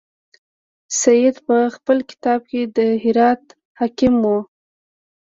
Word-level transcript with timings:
سید 0.99 1.35
په 1.47 1.57
خپل 1.75 1.97
کتاب 2.09 2.39
کې 2.49 2.61
د 2.75 2.79
هرات 3.03 3.43
حاکم. 3.79 4.15